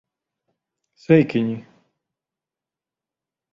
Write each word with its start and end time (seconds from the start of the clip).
Sveikiņi! 1.01 1.59